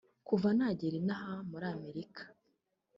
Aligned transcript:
Kuva 0.27 0.47
nagera 0.57 0.95
inaha 1.01 1.33
muri 1.49 1.65
Amerika 1.75 2.21